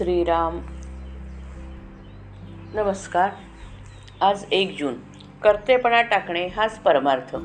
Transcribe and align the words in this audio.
श्रीराम. 0.00 0.60
नमस्कार. 2.74 3.30
आज 4.20 4.44
एक 4.52 4.76
जून. 4.78 4.94
कर्तेपणा 5.42 6.02
टाकणे 6.02 6.46
हाच 6.46 6.78
परमार्थ. 6.78 7.36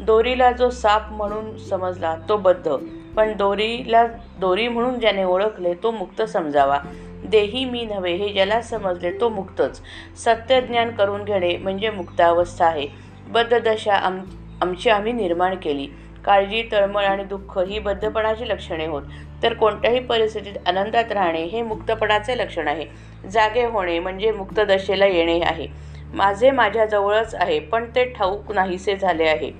दोरीला 0.00 0.52
जो 0.52 0.70
साप 0.70 1.12
म्हणून 1.12 1.58
समजला 1.58 2.16
तो 2.28 2.36
बद्ध. 2.36 2.70
पण 3.16 3.36
दोरीला 3.36 4.06
दोरी 4.38 4.68
म्हणून 4.68 5.00
ज्याने 5.00 5.24
ओळखले 5.24 5.74
तो 5.74 5.90
मुक्त 5.90 6.22
समजावा. 6.22 6.78
देही 7.24 7.64
मी 7.64 7.84
नव्हे 7.84 8.14
हे 8.14 8.32
ज्याला 8.32 8.60
समजले 8.60 9.20
तो 9.20 9.28
मुक्तच. 9.28 9.82
सत्यज्ञान 10.16 10.90
करून 10.90 11.24
घेणे 11.24 11.56
म्हणजे 11.56 11.90
मुक्तावस्था 11.90 12.66
आहे. 12.66 12.88
बद्धदशा 13.28 13.94
आम 13.94 14.20
आमची 14.62 14.90
आम्ही 14.90 15.12
निर्माण 15.12 15.54
केली. 15.62 15.88
काळजी 16.24 16.62
तळमळ 16.72 17.04
आणि 17.04 17.24
दुःख 17.24 17.58
ही 17.60 17.78
बद्धपणाची 17.80 18.48
लक्षणे 18.48 18.86
होत. 18.86 19.02
तर 19.42 19.54
कोणत्याही 19.54 19.98
परिस्थितीत 20.06 20.54
आनंदात 20.66 21.12
राहणे 21.12 21.42
हे 21.44 21.62
मुक्तपणाचे 21.62 22.36
लक्षण 22.38 22.68
आहे. 22.68 22.86
जागे 23.24 23.64
होणे 23.66 23.98
म्हणजे 23.98 24.30
मुक्तदशेला 24.32 25.06
येणे 25.06 25.40
आहे. 25.42 25.66
माझे 26.12 26.50
माझ्याजवळच 26.50 27.34
आहे 27.34 27.58
पण 27.62 27.88
ते 27.94 28.04
ठाऊक 28.12 28.52
नाहीसे 28.52 28.96
झाले 28.96 29.26
आहे. 29.28 29.50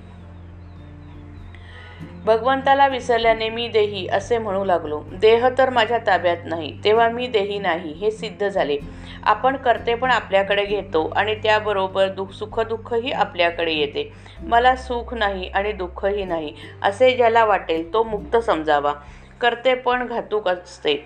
भगवंताला 2.25 2.87
विसरल्याने 2.87 3.49
मी 3.49 3.67
देही 3.67 4.07
असे 4.07 4.37
म्हणू 4.37 4.63
लागलो. 4.63 5.01
देह 5.11 5.47
तर 5.57 5.69
माझ्या 5.69 5.97
ताब्यात 5.97 6.37
नाही 6.45 6.71
तेव्हा 6.83 7.07
मी 7.09 7.27
देही 7.27 7.59
नाही 7.59 7.93
हे 7.93 8.11
सिद्ध 8.11 8.47
झाले. 8.47 8.77
आपण 9.23 9.55
करते 9.55 9.95
पण 9.95 10.11
आपल्याकडे 10.11 10.65
घेतो 10.65 11.07
आणि 11.15 11.35
त्याबरोबर 11.35 12.07
दुःख 12.07 12.31
सुखदुःखही 12.31 13.11
आपल्याकडे 13.11 13.73
येते. 13.73 14.11
मला 14.41 14.75
सुख 14.75 15.13
नाही 15.13 15.47
आणि 15.47 15.71
दुःखही 15.71 16.25
नाही 16.25 16.53
असे 16.81 17.15
ज्याला 17.15 17.45
वाटेल 17.45 17.93
तो 17.93 18.03
मुक्त 18.03 18.37
समजावा. 18.37 18.93
करते 19.41 19.73
पण 19.75 20.05
घातूक 20.07 20.47
असते. 20.47 21.03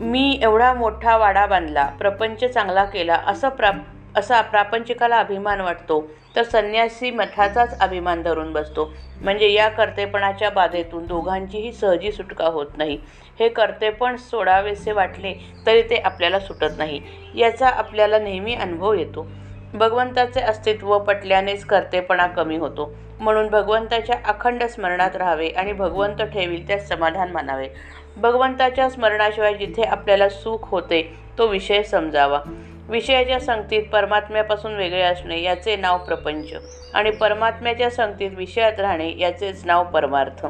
मी 0.00 0.38
एवढा 0.42 0.72
मोठा 0.74 1.16
वाडा 1.16 1.46
बांधला 1.46 1.84
प्रपंच 1.98 2.44
चांगला 2.44 2.84
केला 2.84 3.18
असं 3.26 3.48
प्रा 3.48 3.70
असा 4.14 4.40
प्रापंचिकाला 4.40 5.18
अभिमान 5.18 5.60
वाटतो. 5.60 6.00
तर 6.36 6.42
संन्यासी 6.42 7.10
मठाचाच 7.10 7.78
अभिमान 7.78 8.22
धरून 8.22 8.52
बसतो. 8.52 8.92
म्हणजे 9.20 9.50
या 9.52 9.68
कर्तेपणाच्या 9.68 10.50
बाधेतून 10.50 11.06
दोघांचीही 11.06 11.72
सहजी 11.72 12.12
सुटका 12.12 12.46
होत 12.46 12.76
नाही. 12.76 12.98
हे 13.40 13.48
कर्तेपण 13.48 14.16
सोडावेसे 14.16 14.92
वाटले 14.92 15.32
तरी 15.66 15.82
ते 15.82 15.96
आपल्याला 15.96 16.38
सुटत 16.40 16.78
नाही. 16.78 17.00
याचा 17.34 17.68
आपल्याला 17.68 18.18
नेहमी 18.18 18.54
अनुभव 18.54 18.92
येतो. 18.92 19.26
भगवंताचे 19.74 20.40
अस्तित्व 20.40 20.98
पटल्यानेच 20.98 21.64
कर्तेपणा 21.64 22.26
कमी 22.26 22.56
होतो. 22.56 22.92
म्हणून 23.20 23.48
भगवंताच्या 23.48 24.16
अखंड 24.24 24.62
स्मरणात 24.64 25.16
राहावे 25.16 25.48
आणि 25.48 25.72
भगवंत 25.72 26.22
ठेवील 26.22 26.66
त्यास 26.66 26.88
समाधान 26.88 27.30
मानावे. 27.32 27.68
भगवंताच्या 28.16 28.88
स्मरणाशिवाय 28.88 29.54
जिथे 29.54 29.82
आपल्याला 29.82 30.28
सुख 30.28 30.68
होते 30.68 31.02
तो 31.38 31.46
विषय 31.46 31.82
समजावा. 31.82 32.40
विषयाच्या 32.88 33.38
संगतीत 33.40 33.82
परमात्म्यापासून 33.82 34.74
वेगळे 34.74 35.02
असणे 35.02 35.40
याचे 35.42 35.76
नाव 35.76 35.98
प्रपंच 35.98 36.52
आणि 36.94 37.10
परमात्म्याच्या 37.10 37.90
संगतीत 37.90 38.30
विषयात 38.36 38.80
राहणे 38.80 39.12
याचेच 39.18 39.64
नाव 39.64 39.84
परमार्थ. 39.84 40.46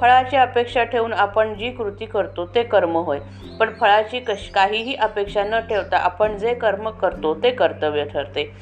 फळाची 0.00 0.36
अपेक्षा 0.36 0.84
ठेवून 0.84 1.12
आपण 1.12 1.54
जी 1.54 1.70
कृती 1.70 2.06
करतो 2.06 2.46
ते 2.46 2.62
कर्म 2.62 2.96
होय 2.96 3.18
पण 3.60 3.70
फळाची 3.80 4.20
कश 4.20 4.48
काहीही 4.50 4.94
अपेक्षा 4.94 5.44
न 5.44 5.60
ठेवता 5.60 5.96
आपण 5.96 6.36
जे 6.38 6.54
कर्म 6.54 6.90
करतो 6.90 7.34
ते 7.34 7.50
कर्तव्य 7.50 8.04
ठरते. 8.04 8.52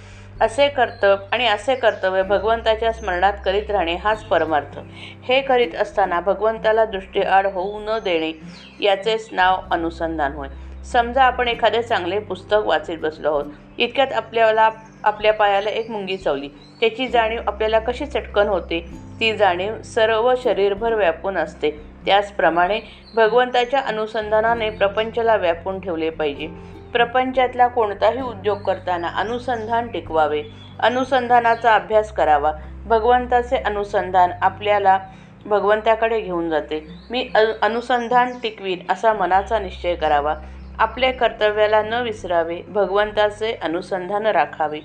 असे 0.40 0.68
कर्तव्य 0.68 1.16
आणि 1.32 1.46
असे 1.46 1.74
कर्तव्य 1.74 2.22
भगवंताच्या 2.22 2.92
स्मरणात 2.92 3.32
करीत 3.44 3.70
राहणे 3.70 3.94
हाच 3.94 4.24
परमार्थ. 4.24 4.78
हे 5.22 5.40
करीत 5.40 5.74
असताना 5.74 6.20
भगवंताला 6.20 6.84
दृष्टीआड 6.84 7.46
होऊ 7.46 7.80
न 7.80 7.98
देणे 8.04 8.32
याचेच 8.80 9.28
नाव 9.32 9.60
अनुसंधान 9.70 10.32
होय. 10.32 10.48
समजा 10.92 11.24
आपण 11.24 11.48
एखादे 11.48 11.82
चांगले 11.82 12.18
पुस्तक 12.18 12.56
वाचत 12.64 12.92
बसलो 13.02 13.28
आहोत. 13.28 13.44
इतक्यात 13.78 14.12
आपल्याला 14.12 14.70
आपल्या 15.04 15.32
पायाला 15.32 15.70
एक 15.70 15.90
मुंगी 15.90 16.16
चावली. 16.16 16.48
त्याची 16.80 17.08
जाणीव 17.08 17.40
आपल्याला 17.46 17.78
कशी 17.78 18.06
चटकन 18.06 18.48
होते? 18.48 18.80
ती 19.20 19.36
जाणीव 19.36 19.82
सर्व 19.82 20.34
शरीरभर 20.44 20.94
व्यापून 20.94 21.36
असते. 21.36 21.70
त्याचप्रमाणे 22.06 22.80
भगवंताच्या 23.14 23.80
अनुसंधानाने 23.80 24.70
प्रपंचाला 24.70 25.36
व्यापून 25.36 25.80
ठेवले 25.80 26.10
पाहिजे. 26.10 26.48
प्रपंचातला 26.92 27.66
कोणताही 27.66 28.20
उद्योग 28.20 28.58
करताना 28.58 29.08
अनुसंधान 29.08 29.88
टिकवावे. 29.88 30.42
अनुसंधानाचा 30.80 31.74
अभ्यास 31.74 32.12
करावा. 32.12 32.52
भगवंताचे 32.86 33.56
अनुसंधान 33.56 34.30
आपल्याला 34.42 34.98
भगवंताकडे 35.46 36.20
घेऊन 36.20 36.50
जाते. 36.50 36.86
मी 37.10 37.30
अनुसंधान 37.62 38.38
टिकवीन 38.38 38.78
असा 38.92 39.12
मनाचा 39.12 39.58
निश्चय 39.58 39.94
करावा. 39.94 40.34
आपल्या 40.78 41.12
कर्तव्याला 41.12 41.82
न 41.82 41.92
विसरावे 41.92 42.60
भगवंताचे 42.68 43.52
अनुसंधान 43.62 44.26
राखावे. 44.26 44.80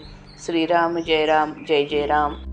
श्रीराम 0.45 0.97
जय 0.97 1.25
राम 1.25 1.53
जय 1.67 1.85
जय 1.85 2.05
राम. 2.05 2.50